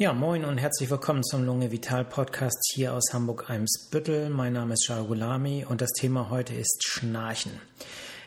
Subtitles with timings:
[0.00, 4.30] Ja, moin und herzlich willkommen zum Lunge Vital Podcast hier aus Hamburg-Eimsbüttel.
[4.30, 7.50] Mein Name ist Shah Gulami und das Thema heute ist Schnarchen.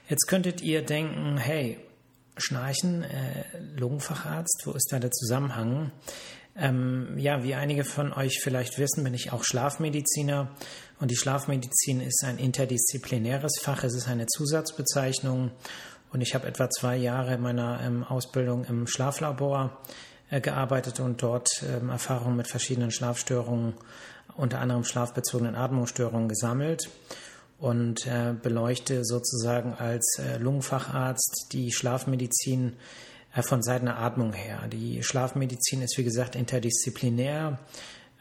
[0.09, 1.79] Jetzt könntet ihr denken, hey,
[2.35, 3.45] Schnarchen, äh,
[3.77, 5.93] Lungenfacharzt, wo ist da der Zusammenhang?
[6.57, 10.51] Ähm, ja, wie einige von euch vielleicht wissen, bin ich auch Schlafmediziner
[10.99, 13.85] und die Schlafmedizin ist ein interdisziplinäres Fach.
[13.85, 15.51] Es ist eine Zusatzbezeichnung
[16.11, 19.81] und ich habe etwa zwei Jahre meiner ähm, Ausbildung im Schlaflabor
[20.39, 23.73] gearbeitet und dort ähm, Erfahrungen mit verschiedenen Schlafstörungen,
[24.37, 26.89] unter anderem schlafbezogenen Atmungsstörungen gesammelt
[27.59, 32.77] und äh, beleuchte sozusagen als äh, Lungenfacharzt die Schlafmedizin
[33.39, 34.67] von Seiten der Atmung her.
[34.67, 37.59] Die Schlafmedizin ist wie gesagt interdisziplinär.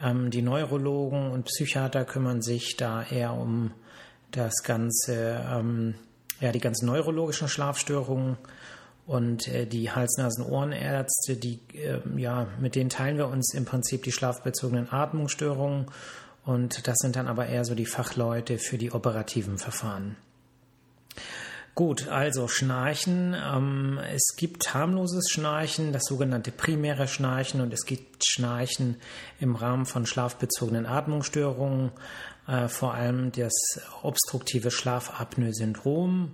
[0.00, 3.72] Ähm, die Neurologen und Psychiater kümmern sich da eher um
[4.30, 5.94] das ganze, ähm,
[6.40, 8.36] ja, die ganzen neurologischen Schlafstörungen
[9.10, 14.12] und äh, die Hals-Nasen-Ohrenärzte, die, äh, ja, mit denen teilen wir uns im Prinzip die
[14.12, 15.86] schlafbezogenen Atmungsstörungen.
[16.44, 20.14] Und das sind dann aber eher so die Fachleute für die operativen Verfahren.
[21.74, 23.34] Gut, also Schnarchen.
[23.34, 28.94] Ähm, es gibt harmloses Schnarchen, das sogenannte primäre Schnarchen, und es gibt Schnarchen
[29.40, 31.90] im Rahmen von schlafbezogenen Atmungsstörungen,
[32.46, 36.30] äh, vor allem das obstruktive Schlafapnoe-Syndrom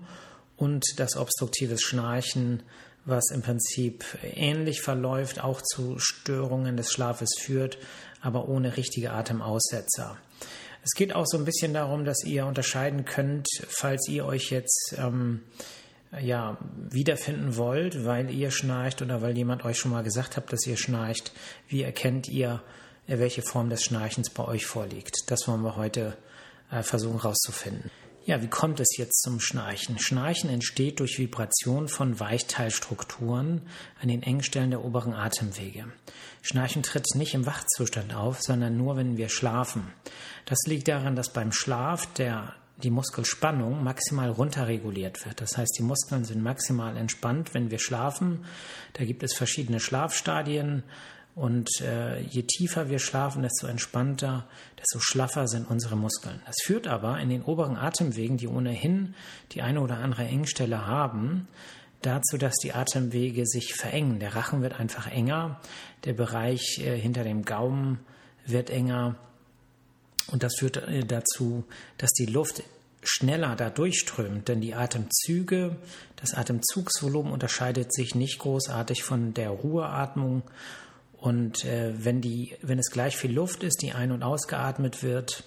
[0.57, 2.63] und das obstruktives Schnarchen,
[3.05, 7.79] was im Prinzip ähnlich verläuft, auch zu Störungen des Schlafes führt,
[8.21, 10.19] aber ohne richtige Atemaussetzer.
[10.83, 14.95] Es geht auch so ein bisschen darum, dass ihr unterscheiden könnt, falls ihr euch jetzt
[14.99, 15.43] ähm,
[16.21, 16.59] ja,
[16.91, 20.77] wiederfinden wollt, weil ihr schnarcht oder weil jemand euch schon mal gesagt hat, dass ihr
[20.77, 21.33] schnarcht.
[21.69, 22.63] Wie erkennt ihr,
[23.07, 25.31] welche Form des Schnarchens bei euch vorliegt?
[25.31, 26.17] Das wollen wir heute
[26.71, 27.91] äh, versuchen herauszufinden.
[28.27, 30.01] Ja, wie kommt es jetzt zum Schnarchen?
[30.01, 33.63] Schnarchen entsteht durch Vibration von Weichteilstrukturen
[34.03, 35.85] an den Engstellen der oberen Atemwege.
[36.43, 39.93] Schnarchen tritt nicht im Wachzustand auf, sondern nur, wenn wir schlafen.
[40.45, 42.53] Das liegt daran, dass beim Schlaf der
[42.83, 45.41] die Muskelspannung maximal runterreguliert wird.
[45.41, 48.45] Das heißt, die Muskeln sind maximal entspannt, wenn wir schlafen.
[48.95, 50.83] Da gibt es verschiedene Schlafstadien.
[51.37, 54.47] Und äh, je tiefer wir schlafen, desto entspannter,
[54.79, 56.41] desto schlaffer sind unsere Muskeln.
[56.47, 59.15] Das führt aber in den oberen Atemwegen, die ohnehin
[59.53, 61.47] die eine oder andere Engstelle haben,
[62.01, 64.19] dazu, dass die Atemwege sich verengen.
[64.19, 65.61] Der Rachen wird einfach enger,
[66.05, 68.01] der Bereich äh, hinter dem Gaumen
[68.47, 69.17] wird enger
[70.29, 71.65] und das führt äh, dazu,
[71.99, 72.63] dass die Luft
[73.03, 75.77] schneller da durchströmt, denn die Atemzüge,
[76.17, 80.43] das Atemzugsvolumen unterscheidet sich nicht großartig von der Ruheatmung
[81.19, 85.45] und äh, wenn, die, wenn es gleich viel Luft ist, die ein- und ausgeatmet wird,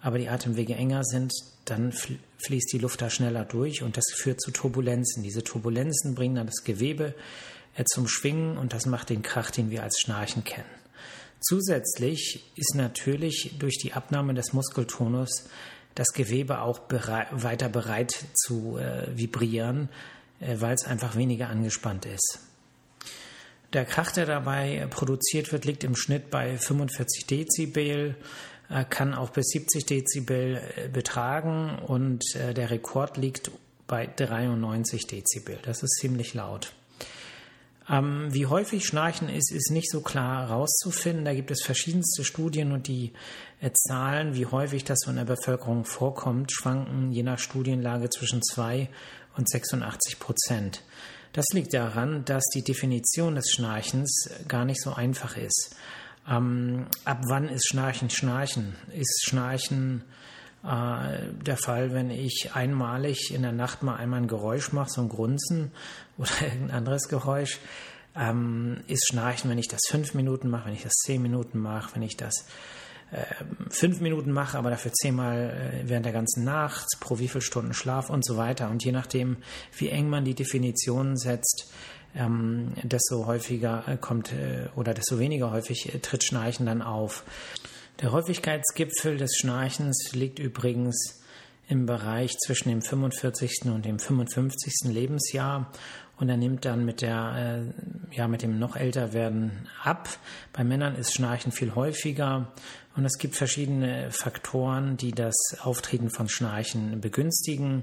[0.00, 1.32] aber die Atemwege enger sind,
[1.64, 5.22] dann fließt die Luft da schneller durch und das führt zu Turbulenzen.
[5.22, 7.14] Diese Turbulenzen bringen dann das Gewebe
[7.76, 10.66] äh, zum Schwingen und das macht den Krach, den wir als Schnarchen kennen.
[11.40, 15.48] Zusätzlich ist natürlich durch die Abnahme des Muskeltonus
[15.94, 19.88] das Gewebe auch bereit, weiter bereit zu äh, vibrieren,
[20.40, 22.40] äh, weil es einfach weniger angespannt ist.
[23.72, 28.16] Der Krach, der dabei produziert wird, liegt im Schnitt bei 45 Dezibel,
[28.68, 33.50] äh, kann auch bis 70 Dezibel äh, betragen und äh, der Rekord liegt
[33.86, 35.58] bei 93 Dezibel.
[35.62, 36.74] Das ist ziemlich laut.
[37.88, 41.24] Ähm, wie häufig Schnarchen ist, ist nicht so klar herauszufinden.
[41.24, 43.12] Da gibt es verschiedenste Studien und die
[43.74, 48.88] Zahlen, wie häufig das in der Bevölkerung vorkommt, schwanken je nach Studienlage zwischen 2
[49.36, 50.82] und 86 Prozent.
[51.32, 55.74] Das liegt daran, dass die Definition des Schnarchens gar nicht so einfach ist.
[56.28, 58.76] Ähm, ab wann ist Schnarchen Schnarchen?
[58.92, 60.04] Ist Schnarchen
[60.62, 65.00] äh, der Fall, wenn ich einmalig in der Nacht mal einmal ein Geräusch mache, so
[65.00, 65.72] ein Grunzen
[66.18, 67.58] oder irgendein anderes Geräusch?
[68.14, 71.94] Ähm, ist Schnarchen, wenn ich das fünf Minuten mache, wenn ich das zehn Minuten mache,
[71.94, 72.44] wenn ich das
[73.68, 77.74] fünf Minuten mache, aber dafür zehnmal äh, während der ganzen Nacht, pro wie viel Stunden
[77.74, 78.70] Schlaf und so weiter.
[78.70, 79.36] Und je nachdem,
[79.76, 81.70] wie eng man die Definitionen setzt,
[82.14, 87.24] ähm, desto häufiger äh, kommt äh, oder desto weniger häufig äh, tritt Schnarchen dann auf.
[88.00, 91.22] Der Häufigkeitsgipfel des Schnarchens liegt übrigens
[91.68, 93.66] im Bereich zwischen dem 45.
[93.66, 94.92] und dem 55.
[94.92, 95.70] Lebensjahr
[96.22, 97.64] und er nimmt dann mit der
[98.12, 100.08] äh, ja mit dem noch älter werden ab.
[100.52, 102.52] Bei Männern ist Schnarchen viel häufiger
[102.94, 107.82] und es gibt verschiedene Faktoren, die das Auftreten von Schnarchen begünstigen.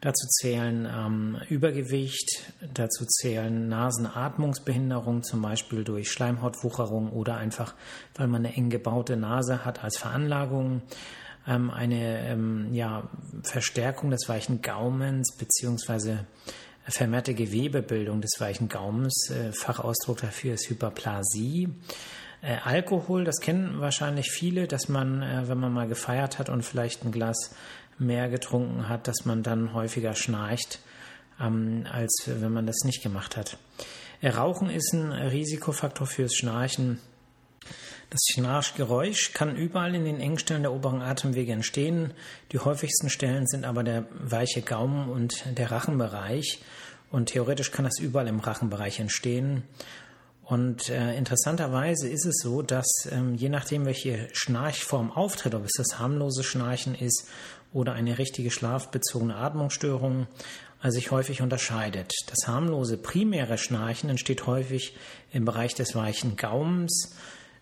[0.00, 7.74] Dazu zählen ähm, Übergewicht, dazu zählen Nasenatmungsbehinderung, zum Beispiel durch Schleimhautwucherung oder einfach,
[8.14, 10.80] weil man eine eng gebaute Nase hat als Veranlagung.
[11.46, 13.10] Ähm, eine ähm, ja,
[13.42, 16.24] Verstärkung des weichen Gaumens beziehungsweise
[16.86, 19.30] vermehrte Gewebebildung des weichen Gaumens.
[19.30, 21.68] Äh, Fachausdruck dafür ist Hyperplasie.
[22.42, 26.62] Äh, Alkohol, das kennen wahrscheinlich viele, dass man, äh, wenn man mal gefeiert hat und
[26.62, 27.54] vielleicht ein Glas
[27.98, 30.80] mehr getrunken hat, dass man dann häufiger schnarcht,
[31.40, 33.56] ähm, als wenn man das nicht gemacht hat.
[34.20, 36.98] Äh, Rauchen ist ein Risikofaktor fürs Schnarchen.
[38.10, 42.12] Das Schnarchgeräusch kann überall in den Engstellen der oberen Atemwege entstehen.
[42.52, 46.60] Die häufigsten Stellen sind aber der weiche Gaumen und der Rachenbereich.
[47.10, 49.64] Und theoretisch kann das überall im Rachenbereich entstehen.
[50.44, 55.72] Und äh, interessanterweise ist es so, dass ähm, je nachdem, welche Schnarchform auftritt, ob es
[55.76, 57.28] das harmlose Schnarchen ist
[57.72, 60.26] oder eine richtige schlafbezogene Atmungsstörung,
[60.82, 62.12] äh, sich häufig unterscheidet.
[62.26, 64.94] Das harmlose primäre Schnarchen entsteht häufig
[65.32, 67.16] im Bereich des weichen Gaumens,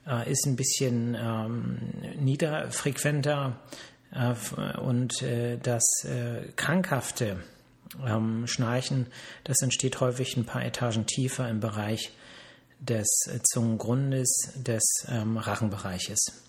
[0.07, 1.79] äh, ist ein bisschen ähm,
[2.19, 3.57] niederfrequenter
[4.13, 7.43] äh, und äh, das äh, krankhafte
[8.05, 9.07] ähm, Schnarchen,
[9.45, 12.13] das entsteht häufig ein paar Etagen tiefer im Bereich
[12.81, 13.07] des
[13.45, 16.43] Zungengrundes des ähm, Rachenbereiches.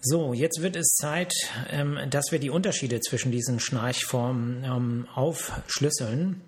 [0.00, 1.34] So, jetzt wird es Zeit,
[1.70, 6.42] ähm, dass wir die Unterschiede zwischen diesen Schnarchformen ähm, aufschlüsseln.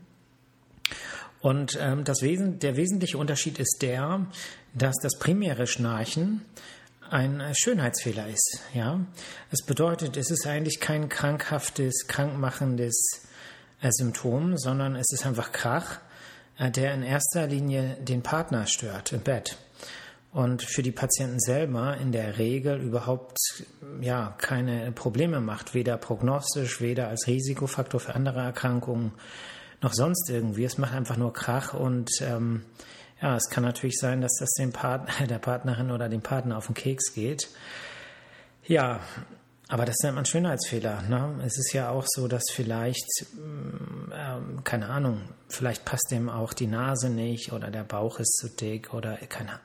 [1.41, 4.27] Und ähm, das Wesen, der wesentliche Unterschied ist der,
[4.75, 6.43] dass das primäre Schnarchen
[7.11, 8.61] ein Schönheitsfehler ist.
[8.75, 9.01] Ja,
[9.51, 13.23] es bedeutet, es ist eigentlich kein krankhaftes, krankmachendes
[13.81, 16.01] äh, Symptom, sondern es ist einfach Krach
[16.59, 19.57] äh, der in erster Linie den Partner stört im Bett
[20.33, 23.39] und für die Patienten selber in der Regel überhaupt
[24.01, 29.13] ja keine Probleme macht, weder prognostisch, weder als Risikofaktor für andere Erkrankungen
[29.81, 30.65] noch sonst irgendwie.
[30.65, 32.65] Es macht einfach nur Krach und ähm,
[33.21, 36.67] ja, es kann natürlich sein, dass das dem Partner, der Partnerin oder dem Partner auf
[36.67, 37.49] den Keks geht.
[38.67, 39.01] Ja,
[39.69, 41.03] aber das nennt man Schönheitsfehler.
[41.03, 41.41] Ne?
[41.45, 46.55] Es ist ja auch so, dass vielleicht, mm, ähm, keine Ahnung, vielleicht passt dem auch
[46.55, 49.61] die Nase nicht oder der Bauch ist zu dick oder keine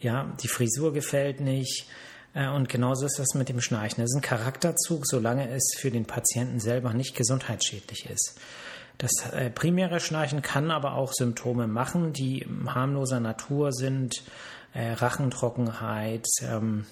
[0.00, 1.86] ja, die Frisur gefällt nicht.
[2.34, 4.02] Äh, und genauso ist das mit dem Schnarchen.
[4.02, 8.38] Das ist ein Charakterzug, solange es für den Patienten selber nicht gesundheitsschädlich ist.
[9.00, 14.22] Das äh, primäre Schnarchen kann aber auch Symptome machen, die harmloser Natur sind,
[14.74, 16.84] äh, Rachentrockenheit, ähm,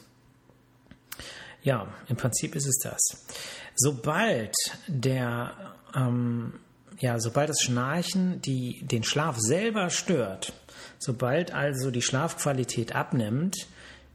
[1.62, 3.26] ja, im Prinzip ist es das.
[3.74, 4.54] Sobald
[4.86, 5.52] der,
[5.94, 6.54] ähm,
[6.98, 10.54] ja, sobald das Schnarchen die, den Schlaf selber stört,
[10.98, 13.54] sobald also die Schlafqualität abnimmt,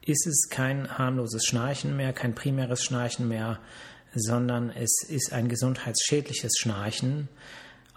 [0.02, 3.60] ist es kein harmloses Schnarchen mehr, kein primäres Schnarchen mehr,
[4.16, 7.30] sondern es ist ein gesundheitsschädliches Schnarchen,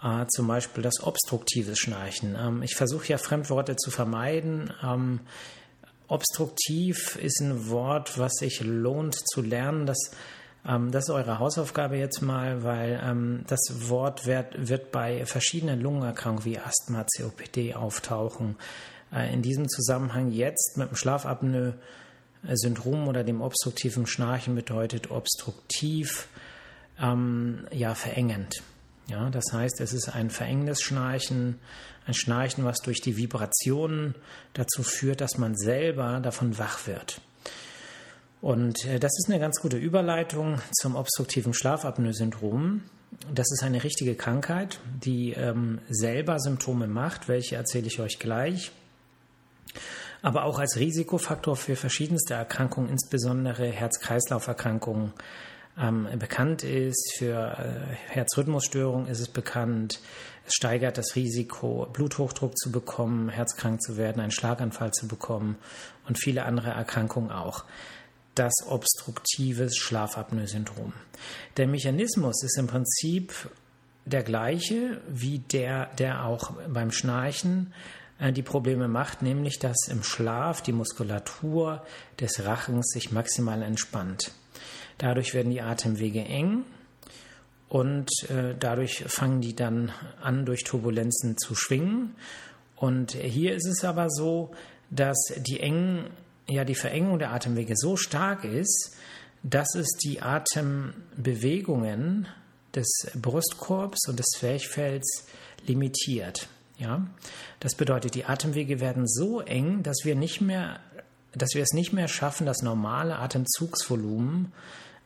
[0.03, 2.35] äh, zum Beispiel das obstruktive Schnarchen.
[2.39, 4.73] Ähm, ich versuche ja Fremdworte zu vermeiden.
[4.83, 5.21] Ähm,
[6.09, 9.85] Obstruktiv ist ein Wort, was sich lohnt zu lernen.
[9.85, 10.11] Das,
[10.65, 15.81] ähm, das ist eure Hausaufgabe jetzt mal, weil ähm, das Wort wird, wird bei verschiedenen
[15.81, 18.55] Lungenerkrankungen wie Asthma, COPD auftauchen.
[19.11, 26.29] Äh, in diesem Zusammenhang jetzt mit dem Schlafapnoe-Syndrom oder dem obstruktiven Schnarchen bedeutet obstruktiv
[27.01, 28.63] ähm, ja verengend.
[29.09, 31.59] Ja, das heißt, es ist ein verengendes Schnarchen,
[32.05, 34.15] ein Schnarchen, was durch die Vibrationen
[34.53, 37.21] dazu führt, dass man selber davon wach wird.
[38.41, 42.81] Und äh, das ist eine ganz gute Überleitung zum obstruktiven Schlafapnoe-Syndrom.
[43.33, 48.71] Das ist eine richtige Krankheit, die ähm, selber Symptome macht, welche erzähle ich euch gleich.
[50.21, 55.13] Aber auch als Risikofaktor für verschiedenste Erkrankungen, insbesondere Herz-Kreislauf-Erkrankungen,
[55.79, 57.15] ähm, bekannt ist.
[57.17, 59.99] Für äh, Herzrhythmusstörungen ist es bekannt.
[60.45, 65.57] Es steigert das Risiko, Bluthochdruck zu bekommen, herzkrank zu werden, einen Schlaganfall zu bekommen
[66.07, 67.65] und viele andere Erkrankungen auch.
[68.33, 70.93] Das obstruktive Schlafapnoe-Syndrom.
[71.57, 73.33] Der Mechanismus ist im Prinzip
[74.05, 77.73] der gleiche wie der, der auch beim Schnarchen
[78.19, 81.83] äh, die Probleme macht, nämlich dass im Schlaf die Muskulatur
[82.19, 84.31] des Rachens sich maximal entspannt.
[84.97, 86.63] Dadurch werden die Atemwege eng
[87.69, 92.15] und äh, dadurch fangen die dann an, durch Turbulenzen zu schwingen.
[92.75, 94.51] Und hier ist es aber so,
[94.89, 96.05] dass die engen,
[96.47, 98.95] ja, die Verengung der Atemwege so stark ist,
[99.43, 102.27] dass es die Atembewegungen
[102.73, 105.27] des Brustkorbs und des Zwerchfells
[105.65, 106.47] limitiert.
[106.77, 107.07] Ja,
[107.59, 110.79] das bedeutet, die Atemwege werden so eng, dass wir nicht mehr,
[111.33, 114.53] dass wir es nicht mehr schaffen, das normale Atemzugsvolumen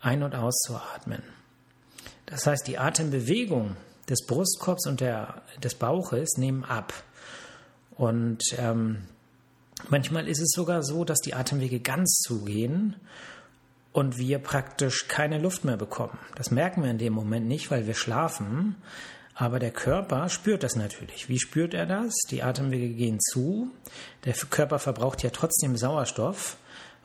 [0.01, 1.21] ein- und auszuatmen.
[2.25, 3.75] Das heißt, die Atembewegung
[4.09, 6.93] des Brustkorbs und der, des Bauches nehmen ab.
[7.95, 9.03] Und ähm,
[9.89, 12.95] manchmal ist es sogar so, dass die Atemwege ganz zugehen
[13.93, 16.17] und wir praktisch keine Luft mehr bekommen.
[16.35, 18.75] Das merken wir in dem Moment nicht, weil wir schlafen.
[19.33, 21.29] Aber der Körper spürt das natürlich.
[21.29, 22.13] Wie spürt er das?
[22.29, 23.71] Die Atemwege gehen zu.
[24.25, 26.57] Der Körper verbraucht ja trotzdem Sauerstoff.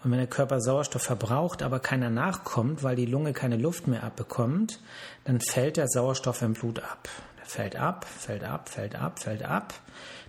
[0.05, 4.05] Und wenn der Körper Sauerstoff verbraucht, aber keiner nachkommt, weil die Lunge keine Luft mehr
[4.05, 4.81] abbekommt,
[5.25, 7.09] dann fällt der Sauerstoff im Blut ab.
[7.39, 9.75] Der fällt ab, fällt ab, fällt ab, fällt ab,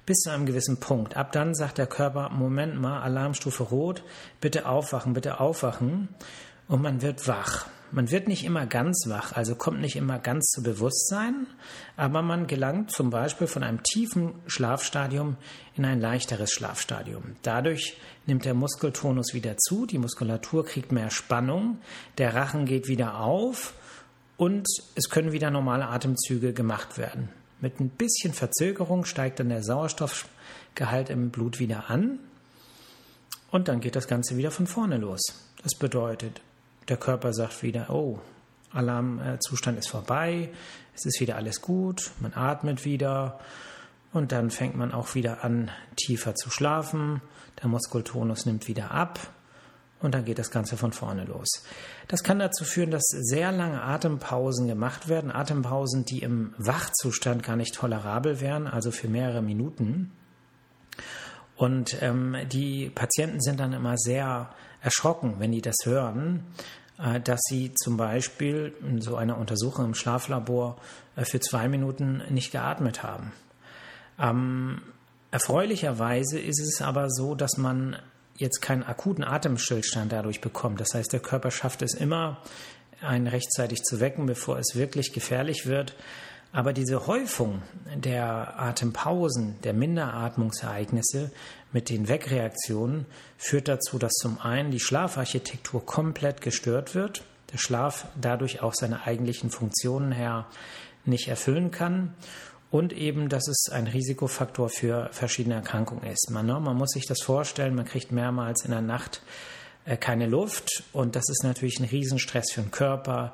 [0.05, 1.15] bis zu einem gewissen Punkt.
[1.15, 4.03] Ab dann sagt der Körper, Moment mal, Alarmstufe rot,
[4.41, 6.09] bitte aufwachen, bitte aufwachen.
[6.67, 7.67] Und man wird wach.
[7.91, 11.47] Man wird nicht immer ganz wach, also kommt nicht immer ganz zu Bewusstsein,
[11.95, 15.37] aber man gelangt zum Beispiel von einem tiefen Schlafstadium
[15.75, 17.37] in ein leichteres Schlafstadium.
[17.43, 21.79] Dadurch nimmt der Muskeltonus wieder zu, die Muskulatur kriegt mehr Spannung,
[22.17, 23.73] der Rachen geht wieder auf
[24.35, 27.29] und es können wieder normale Atemzüge gemacht werden.
[27.61, 32.19] Mit ein bisschen Verzögerung steigt dann der Sauerstoffgehalt im Blut wieder an
[33.49, 35.21] und dann geht das Ganze wieder von vorne los.
[35.63, 36.41] Das bedeutet,
[36.87, 38.19] der Körper sagt wieder, oh,
[38.71, 40.49] Alarmzustand ist vorbei,
[40.95, 43.39] es ist wieder alles gut, man atmet wieder
[44.13, 47.21] und dann fängt man auch wieder an, tiefer zu schlafen,
[47.61, 49.19] der Muskeltonus nimmt wieder ab
[49.99, 51.63] und dann geht das Ganze von vorne los.
[52.07, 57.55] Das kann dazu führen, dass sehr lange Atempausen gemacht werden, Atempausen, die im Wachzustand gar
[57.55, 60.11] nicht tolerabel wären, also für mehrere Minuten.
[61.55, 66.45] Und ähm, die Patienten sind dann immer sehr erschrocken, wenn die das hören,
[66.99, 70.77] äh, dass sie zum Beispiel in so einer Untersuchung im Schlaflabor
[71.15, 73.31] äh, für zwei Minuten nicht geatmet haben.
[74.19, 74.81] Ähm,
[75.31, 77.97] erfreulicherweise ist es aber so, dass man
[78.37, 80.79] jetzt keinen akuten Atemstillstand dadurch bekommt.
[80.79, 82.41] Das heißt, der Körper schafft es immer,
[83.01, 85.95] einen rechtzeitig zu wecken, bevor es wirklich gefährlich wird.
[86.51, 87.61] Aber diese Häufung
[87.95, 91.31] der Atempausen, der Minderatmungsereignisse
[91.71, 93.05] mit den Wegreaktionen
[93.37, 99.05] führt dazu, dass zum einen die Schlafarchitektur komplett gestört wird, der Schlaf dadurch auch seine
[99.05, 100.47] eigentlichen Funktionen her
[101.05, 102.13] nicht erfüllen kann
[102.69, 106.29] und eben, dass es ein Risikofaktor für verschiedene Erkrankungen ist.
[106.31, 109.21] Man, ne, man muss sich das vorstellen, man kriegt mehrmals in der Nacht
[109.85, 113.33] äh, keine Luft und das ist natürlich ein Riesenstress für den Körper.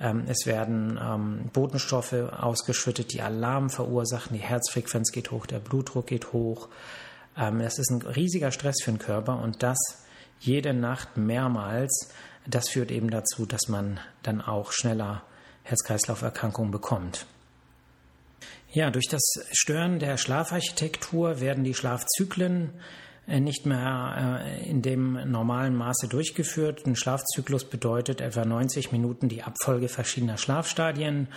[0.00, 6.06] Ähm, es werden ähm, Botenstoffe ausgeschüttet, die Alarm verursachen, die Herzfrequenz geht hoch, der Blutdruck
[6.06, 6.68] geht hoch.
[7.36, 9.78] Ähm, das ist ein riesiger Stress für den Körper und das
[10.40, 12.10] jede Nacht mehrmals.
[12.46, 15.22] Das führt eben dazu, dass man dann auch schneller
[15.62, 17.26] Herz-Kreislauf-Erkrankungen bekommt.
[18.70, 19.22] Ja, durch das
[19.52, 22.70] Stören der Schlafarchitektur werden die Schlafzyklen
[23.26, 26.86] nicht mehr äh, in dem normalen Maße durchgeführt.
[26.86, 31.28] Ein Schlafzyklus bedeutet etwa 90 Minuten die Abfolge verschiedener Schlafstadien.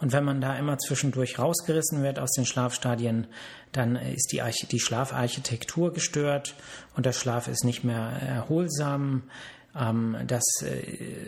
[0.00, 3.28] Und wenn man da immer zwischendurch rausgerissen wird aus den Schlafstadien,
[3.72, 6.54] dann ist die, Arch die Schlafarchitektur gestört
[6.96, 9.22] und der Schlaf ist nicht mehr erholsam.
[9.78, 10.80] Ähm, das äh,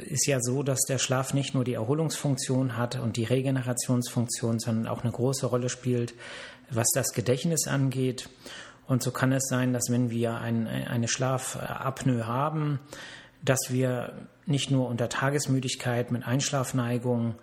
[0.06, 4.88] ist ja so, dass der Schlaf nicht nur die Erholungsfunktion hat und die Regenerationsfunktion, sondern
[4.88, 6.14] auch eine große Rolle spielt,
[6.70, 8.28] was das Gedächtnis angeht.
[8.88, 12.80] Und so kann es sein, dass wenn wir ein, eine Schlafapnoe haben,
[13.44, 14.14] dass wir
[14.46, 17.36] nicht nur unter Tagesmüdigkeit mit Einschlafneigung,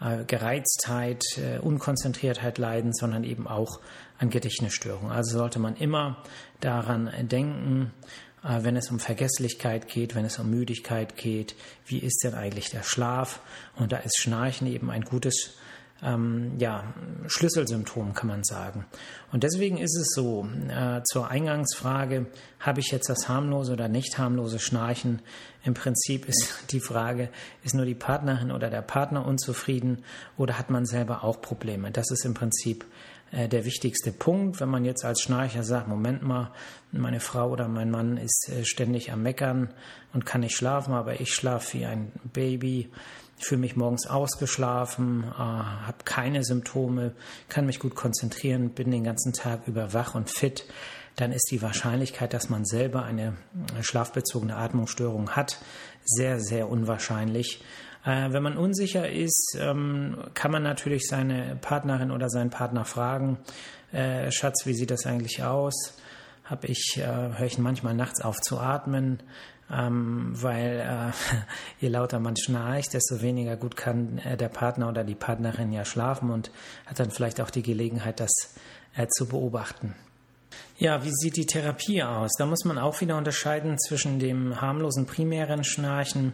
[0.00, 3.80] äh, Gereiztheit, äh, Unkonzentriertheit leiden, sondern eben auch
[4.18, 5.12] an Gedächtnisstörungen.
[5.12, 6.22] Also sollte man immer
[6.60, 7.92] daran denken,
[8.42, 11.54] äh, wenn es um Vergesslichkeit geht, wenn es um Müdigkeit geht,
[11.86, 13.40] wie ist denn eigentlich der Schlaf?
[13.76, 15.54] Und da ist Schnarchen eben ein gutes
[16.02, 16.84] ähm, ja,
[17.26, 18.86] Schlüsselsymptom, kann man sagen.
[19.32, 22.26] Und deswegen ist es so, äh, zur Eingangsfrage,
[22.60, 25.20] habe ich jetzt das harmlose oder nicht harmlose Schnarchen?
[25.64, 27.30] Im Prinzip ist die Frage,
[27.64, 30.04] ist nur die Partnerin oder der Partner unzufrieden
[30.36, 31.90] oder hat man selber auch Probleme?
[31.90, 32.84] Das ist im Prinzip
[33.32, 36.52] äh, der wichtigste Punkt, wenn man jetzt als Schnarcher sagt, Moment mal,
[36.92, 39.70] meine Frau oder mein Mann ist äh, ständig am Meckern
[40.12, 42.90] und kann nicht schlafen, aber ich schlafe wie ein Baby
[43.38, 47.12] ich fühle mich morgens ausgeschlafen, äh, habe keine Symptome,
[47.48, 50.66] kann mich gut konzentrieren, bin den ganzen Tag über wach und fit.
[51.16, 53.36] Dann ist die Wahrscheinlichkeit, dass man selber eine
[53.78, 55.58] äh, schlafbezogene Atmungsstörung hat,
[56.04, 57.62] sehr, sehr unwahrscheinlich.
[58.04, 63.38] Äh, wenn man unsicher ist, ähm, kann man natürlich seine Partnerin oder seinen Partner fragen,
[63.92, 65.96] äh, Schatz, wie sieht das eigentlich aus?
[66.44, 69.22] Hab ich, äh, höre ich manchmal nachts auf zu atmen?
[69.70, 71.12] Ähm, weil äh,
[71.80, 75.84] je lauter man schnarcht, desto weniger gut kann äh, der Partner oder die Partnerin ja
[75.84, 76.50] schlafen und
[76.86, 78.30] hat dann vielleicht auch die Gelegenheit, das
[78.96, 79.94] äh, zu beobachten.
[80.78, 82.32] Ja, wie sieht die Therapie aus?
[82.38, 86.32] Da muss man auch wieder unterscheiden zwischen dem harmlosen primären Schnarchen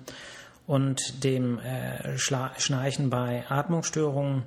[0.67, 4.43] und dem äh, Schnarchen bei Atmungsstörungen.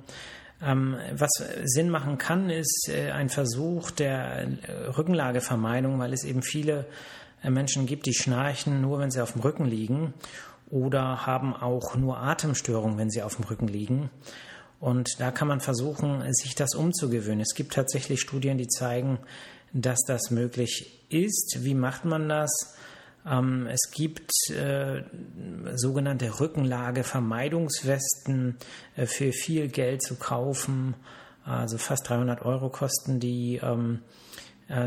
[0.60, 1.30] Ähm, was
[1.64, 6.86] Sinn machen kann, ist äh, ein Versuch der äh, Rückenlagevermeidung, weil es eben viele
[7.42, 10.14] Menschen gibt, die schnarchen nur, wenn sie auf dem Rücken liegen
[10.70, 14.10] oder haben auch nur Atemstörungen, wenn sie auf dem Rücken liegen.
[14.80, 17.40] Und da kann man versuchen, sich das umzugewöhnen.
[17.40, 19.18] Es gibt tatsächlich Studien, die zeigen,
[19.72, 21.64] dass das möglich ist.
[21.64, 22.76] Wie macht man das?
[23.26, 25.02] Ähm, es gibt äh,
[25.74, 28.58] sogenannte Rückenlage-Vermeidungswesten
[28.96, 30.96] äh, für viel Geld zu kaufen.
[31.44, 33.60] Also fast 300 Euro kosten die.
[33.62, 34.06] Ähm, äh,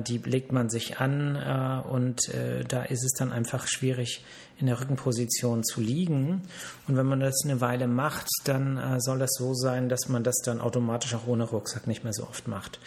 [0.08, 4.24] die legt man sich an äh, und äh, da ist es dann einfach schwierig,
[4.60, 6.44] in der Rückenposition zu liegen.
[6.88, 10.36] Und wenn man das eine Weile macht, dann soll das so sein, dass man das
[10.46, 12.80] dann automatisch auch ohne Rucksack nicht mehr so oft macht.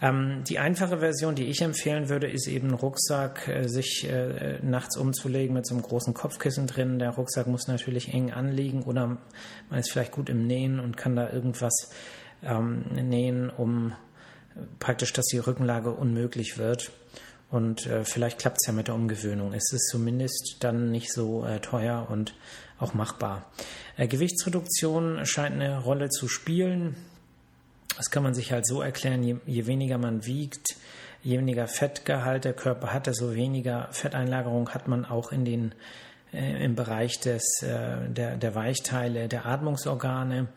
[0.00, 4.96] Ähm, die einfache Version, die ich empfehlen würde, ist eben Rucksack, äh, sich äh, nachts
[4.96, 6.98] umzulegen mit so einem großen Kopfkissen drin.
[6.98, 9.18] Der Rucksack muss natürlich eng anliegen oder
[9.70, 11.90] man ist vielleicht gut im Nähen und kann da irgendwas
[12.42, 13.92] ähm, nähen, um
[14.78, 16.90] praktisch, dass die Rückenlage unmöglich wird.
[17.50, 19.54] Und äh, vielleicht klappt es ja mit der Umgewöhnung.
[19.54, 22.34] Es ist zumindest dann nicht so äh, teuer und
[22.78, 23.50] auch machbar.
[23.96, 26.96] Äh, Gewichtsreduktion scheint eine Rolle zu spielen.
[27.96, 30.76] Das kann man sich halt so erklären, je, je weniger man wiegt,
[31.22, 35.74] je weniger Fettgehalt der Körper hat, desto weniger Fetteinlagerung hat man auch in den,
[36.32, 40.48] äh, im Bereich des, äh, der, der Weichteile der Atmungsorgane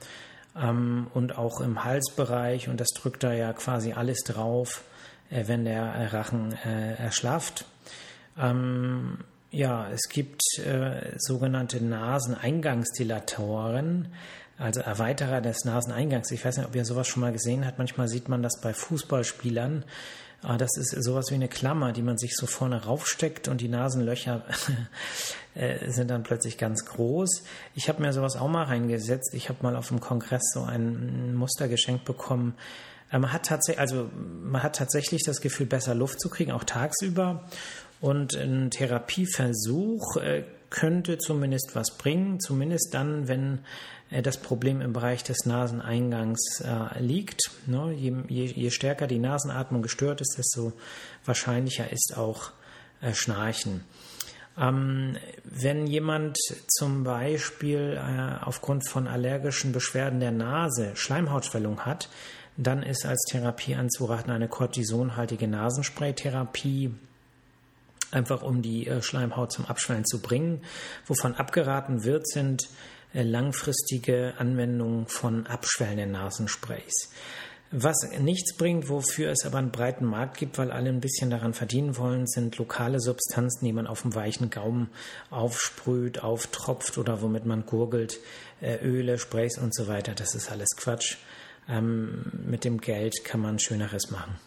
[0.56, 4.84] ähm, und auch im Halsbereich und das drückt da ja quasi alles drauf,
[5.30, 7.66] äh, wenn der Rachen äh, erschlafft.
[8.38, 9.20] Ähm,
[9.52, 14.14] ja, es gibt äh, sogenannte Naseneingangsdilatoren,
[14.58, 16.32] also Erweiterer des Naseneingangs.
[16.32, 17.78] Ich weiß nicht, ob ihr sowas schon mal gesehen habt.
[17.78, 19.84] Manchmal sieht man das bei Fußballspielern.
[20.44, 23.68] Ah, das ist sowas wie eine Klammer, die man sich so vorne raufsteckt und die
[23.68, 24.44] Nasenlöcher
[25.56, 27.44] äh, sind dann plötzlich ganz groß.
[27.76, 29.36] Ich habe mir sowas auch mal reingesetzt.
[29.36, 32.56] Ich habe mal auf dem Kongress so ein Muster geschenkt bekommen.
[33.12, 36.64] Äh, man hat tatsächlich, also man hat tatsächlich das Gefühl, besser Luft zu kriegen, auch
[36.64, 37.48] tagsüber.
[38.02, 43.60] Und ein Therapieversuch äh, könnte zumindest was bringen, zumindest dann, wenn
[44.10, 47.52] äh, das Problem im Bereich des Naseneingangs äh, liegt.
[47.68, 47.94] Ne?
[47.94, 50.74] Je, stärker die Nasenatmung gestört ist, desto
[51.26, 52.52] wahrscheinlicher ist auch
[53.14, 53.84] Schnarchen.
[54.60, 58.00] Ähm, wenn jemand zum Beispiel
[58.44, 62.10] aufgrund von allergischen Beschwerden der Nase Schleimhautschwellung hat,
[62.58, 66.94] dann ist als Therapie anzuraten eine kortisonhaltige Nasenspray-Therapie
[68.12, 70.62] einfach um die äh, Schleimhaut zum Abschwellen zu bringen.
[71.06, 72.70] Wovon abgeraten wird, sind
[73.14, 77.10] äh, langfristige Anwendungen von abschwellenden Nasensprays.
[77.74, 81.54] Was nichts bringt, wofür es aber einen breiten Markt gibt, weil alle ein bisschen daran
[81.54, 84.90] verdienen wollen, sind lokale Substanzen, die man auf dem weichen Gaumen
[85.30, 88.20] aufsprüht, auftropft oder womit man gurgelt,
[88.60, 90.14] äh, Öle, Sprays und so weiter.
[90.14, 91.16] Das ist alles Quatsch.
[91.70, 94.38] Ähm, mit dem Geld kann man Schöneres machen.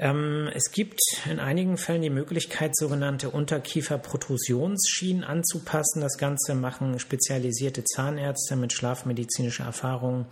[0.00, 0.98] Ähm, es gibt
[1.30, 6.00] in einigen Fällen die Möglichkeit, sogenannte Unterkieferprotrusionsschienen anzupassen.
[6.00, 10.24] Das Ganze machen spezialisierte Zahnärzte mit schlafmedizinischer Erfahrung.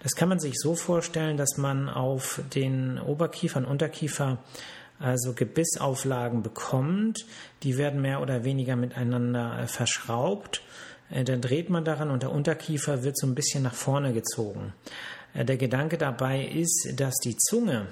[0.00, 4.38] Das kann man sich so vorstellen, dass man auf den Oberkiefer und Unterkiefer
[5.00, 7.26] also Gebissauflagen bekommt.
[7.64, 10.62] Die werden mehr oder weniger miteinander äh, verschraubt.
[11.10, 14.72] Äh, dann dreht man daran und der Unterkiefer wird so ein bisschen nach vorne gezogen.
[15.34, 17.88] Äh, der Gedanke dabei ist, dass die Zunge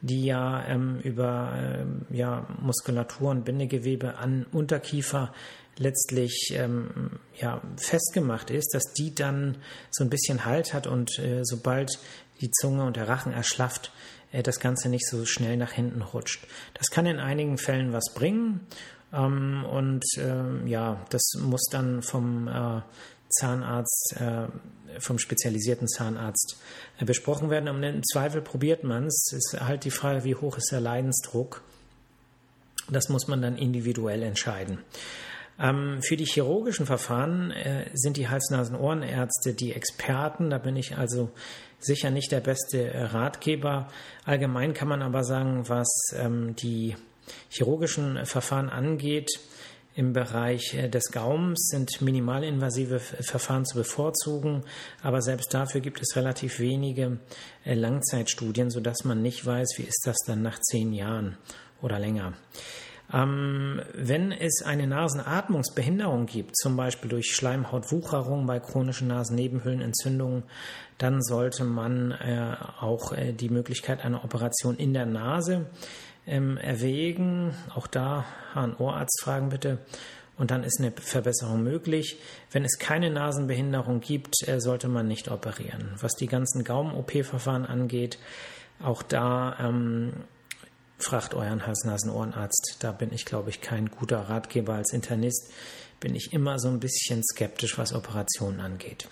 [0.00, 5.32] die ja ähm, über ähm, ja, Muskulatur und Bindegewebe an Unterkiefer
[5.76, 9.58] letztlich ähm, ja, festgemacht ist, dass die dann
[9.90, 11.98] so ein bisschen Halt hat und äh, sobald
[12.40, 13.92] die Zunge und der Rachen erschlafft,
[14.32, 16.46] äh, das Ganze nicht so schnell nach hinten rutscht.
[16.74, 18.66] Das kann in einigen Fällen was bringen
[19.12, 22.82] ähm, und äh, ja, das muss dann vom äh,
[23.28, 24.48] Zahnarzt, äh,
[25.00, 26.56] vom spezialisierten Zahnarzt
[26.98, 27.82] äh, besprochen werden.
[27.82, 29.32] Im Zweifel probiert man es.
[29.32, 31.62] Es ist halt die Frage, wie hoch ist der Leidensdruck.
[32.90, 34.78] Das muss man dann individuell entscheiden.
[35.60, 40.50] Ähm, für die chirurgischen Verfahren äh, sind die Hals-Nasen-Ohrenärzte die Experten.
[40.50, 41.30] Da bin ich also
[41.80, 43.88] sicher nicht der beste Ratgeber.
[44.24, 46.96] Allgemein kann man aber sagen, was ähm, die
[47.50, 49.28] chirurgischen Verfahren angeht,
[49.98, 54.62] im Bereich äh, des Gaumens sind minimalinvasive Verfahren zu bevorzugen,
[55.02, 57.18] aber selbst dafür gibt es relativ wenige
[57.64, 61.36] äh, Langzeitstudien, sodass man nicht weiß, wie ist das dann nach zehn Jahren
[61.82, 62.34] oder länger.
[63.12, 70.42] Ähm, wenn es eine Nasenatmungsbehinderung gibt, zum Beispiel durch Schleimhautwucherung bei chronischen Nasennebenhöhlenentzündungen,
[70.98, 75.66] dann sollte man äh, auch äh, die Möglichkeit einer Operation in der Nase
[76.26, 77.54] ähm, erwägen.
[77.74, 79.78] Auch da Hahn-Ohrarzt fragen bitte.
[80.36, 82.20] Und dann ist eine Verbesserung möglich.
[82.52, 85.90] Wenn es keine Nasenbehinderung gibt, äh, sollte man nicht operieren.
[86.00, 88.18] Was die ganzen Gaumen-OP-Verfahren angeht,
[88.80, 90.12] auch da ähm,
[90.98, 92.76] fragt euren Hals-Nasen-Ohrenarzt.
[92.80, 94.74] Da bin ich, glaube ich, kein guter Ratgeber.
[94.74, 95.50] Als Internist
[96.00, 99.08] bin ich immer so ein bisschen skeptisch, was Operationen angeht.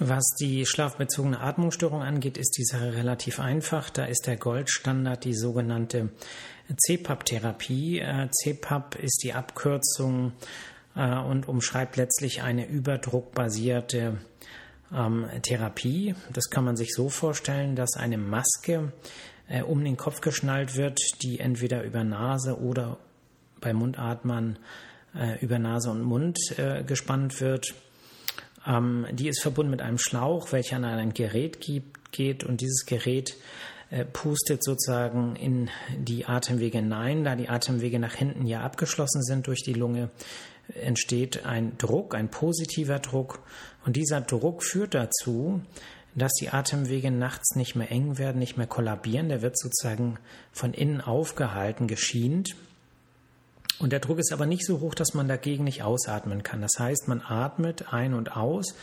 [0.00, 3.90] Was die schlafbezogene Atmungsstörung angeht, ist die Sache relativ einfach.
[3.90, 6.10] Da ist der Goldstandard die sogenannte
[6.76, 8.00] CPAP-Therapie.
[8.00, 10.32] Äh, CPAP ist die Abkürzung
[10.96, 14.18] äh, und umschreibt letztlich eine überdruckbasierte
[14.92, 16.16] ähm, Therapie.
[16.32, 18.92] Das kann man sich so vorstellen, dass eine Maske
[19.48, 22.98] äh, um den Kopf geschnallt wird, die entweder über Nase oder
[23.60, 24.58] bei Mundatmern
[25.40, 26.36] über Nase und Mund
[26.88, 27.72] gespannt wird.
[28.66, 32.86] Ähm, die ist verbunden mit einem Schlauch, welcher an ein Gerät gibt, geht und dieses
[32.86, 33.36] Gerät
[33.90, 37.24] äh, pustet sozusagen in die Atemwege hinein.
[37.24, 40.10] Da die Atemwege nach hinten ja abgeschlossen sind durch die Lunge,
[40.80, 43.40] entsteht ein Druck, ein positiver Druck.
[43.84, 45.60] Und dieser Druck führt dazu,
[46.14, 49.28] dass die Atemwege nachts nicht mehr eng werden, nicht mehr kollabieren.
[49.28, 50.18] Der wird sozusagen
[50.52, 52.54] von innen aufgehalten, geschient.
[53.80, 56.60] Und der Druck ist aber nicht so hoch, dass man dagegen nicht ausatmen kann.
[56.60, 58.74] Das heißt, man atmet ein und aus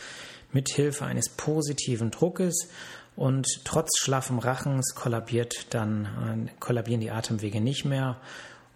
[0.52, 2.68] mit Hilfe eines positiven Druckes
[3.16, 8.18] und trotz schlaffem Rachens kollabiert dann, äh, kollabieren die Atemwege nicht mehr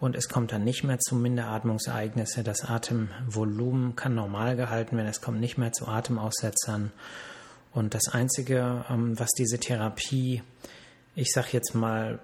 [0.01, 2.45] und es kommt dann nicht mehr zu Minderatmungsereignissen.
[2.45, 6.93] Das Atemvolumen kann normal gehalten werden, es kommt nicht mehr zu Atemaussetzern.
[7.77, 10.43] Und das Einzige, ähm, was diese Therapie,
[11.15, 12.19] ich sag jetzt mal,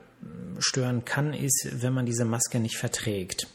[0.58, 3.48] stören kann, ist, wenn man diese Maske nicht verträgt.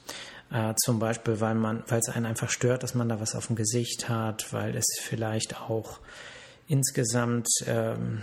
[0.51, 3.47] Äh, zum Beispiel, weil man, weil es einen einfach stört, dass man da was auf
[3.47, 5.99] dem Gesicht hat, weil es vielleicht auch
[6.67, 8.21] insgesamt ähm,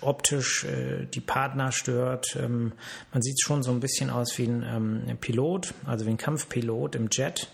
[0.00, 2.36] optisch äh, die Partner stört.
[2.36, 2.74] Ähm,
[3.12, 4.62] man sieht schon so ein bisschen aus wie ein
[5.08, 7.48] ähm, Pilot, also wie ein Kampfpilot im Jet.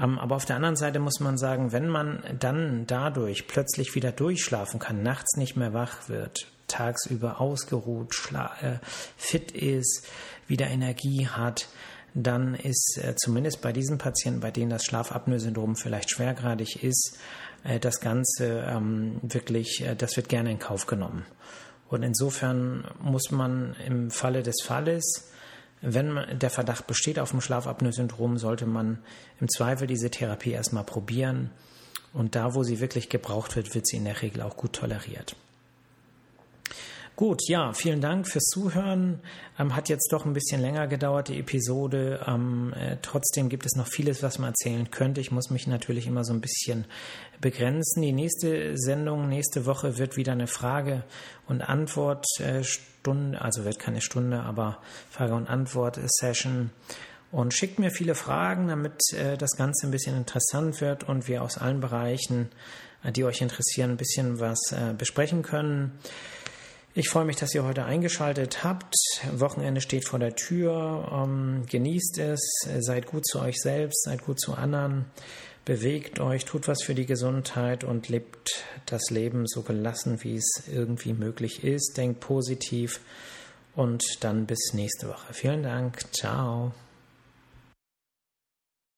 [0.00, 4.12] Ähm, aber auf der anderen Seite muss man sagen, wenn man dann dadurch plötzlich wieder
[4.12, 8.14] durchschlafen kann, nachts nicht mehr wach wird, tagsüber ausgeruht,
[8.62, 8.78] äh,
[9.16, 10.06] fit ist,
[10.46, 11.68] wieder Energie hat,
[12.14, 17.18] dann ist äh, zumindest bei diesen Patienten, bei denen das Schlafapnoe-Syndrom vielleicht schwergradig ist,
[17.64, 21.26] äh, das Ganze ähm, wirklich, das wird gerne in Kauf genommen.
[21.88, 25.30] Und insofern muss man im Falle des Falles,
[25.82, 28.98] wenn der Verdacht besteht auf dem Schlafapnoe-Syndrom, sollte man
[29.40, 31.50] im Zweifel diese Therapie erstmal probieren.
[32.12, 35.36] Und da, wo sie wirklich gebraucht wird, wird sie in der Regel auch gut toleriert.
[37.20, 39.20] Gut, ja, vielen Dank fürs Zuhören.
[39.58, 42.24] Ähm, hat jetzt doch ein bisschen länger gedauert, die Episode.
[42.26, 45.20] Ähm, äh, trotzdem gibt es noch vieles, was man erzählen könnte.
[45.20, 46.86] Ich muss mich natürlich immer so ein bisschen
[47.38, 48.00] begrenzen.
[48.00, 51.04] Die nächste Sendung, nächste Woche wird wieder eine Frage-
[51.46, 54.78] und Antwort-Stunde, also wird keine Stunde, aber
[55.10, 56.70] Frage- und Antwort-Session.
[57.32, 61.42] Und schickt mir viele Fragen, damit äh, das Ganze ein bisschen interessant wird und wir
[61.42, 62.48] aus allen Bereichen,
[63.04, 65.98] äh, die euch interessieren, ein bisschen was äh, besprechen können.
[66.92, 68.94] Ich freue mich, dass ihr heute eingeschaltet habt.
[69.32, 71.08] Wochenende steht vor der Tür.
[71.12, 72.40] Ähm, genießt es,
[72.80, 75.04] seid gut zu euch selbst, seid gut zu anderen,
[75.64, 80.64] bewegt euch, tut was für die Gesundheit und lebt das Leben so gelassen, wie es
[80.68, 81.96] irgendwie möglich ist.
[81.96, 83.00] Denkt positiv
[83.76, 85.32] und dann bis nächste Woche.
[85.32, 86.12] Vielen Dank.
[86.12, 86.72] Ciao.